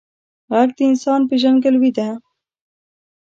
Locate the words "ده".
1.97-2.07